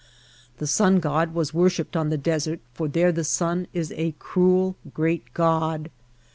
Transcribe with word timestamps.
The 0.57 0.65
sun 0.65 0.99
god 0.99 1.31
was 1.35 1.53
wor 1.53 1.69
shiped 1.69 1.95
on 1.95 2.09
the 2.09 2.17
desert 2.17 2.59
for 2.73 2.87
there 2.87 3.11
the 3.11 3.23
sun 3.23 3.67
is 3.71 3.93
a 3.95 4.15
cruel, 4.17 4.75
great 4.95 5.31
god. 5.35 5.91